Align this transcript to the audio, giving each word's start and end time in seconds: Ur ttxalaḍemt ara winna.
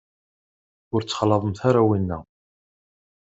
Ur 0.93 1.01
ttxalaḍemt 1.03 1.59
ara 1.69 1.81
winna. 1.87 2.19